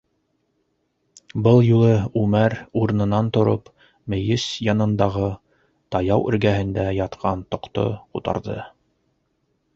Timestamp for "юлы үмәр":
1.67-2.55